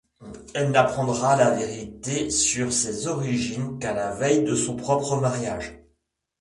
[0.55, 5.77] Elle n'apprendra la vérité sur ses origines qu'à la veille de son propre mariage.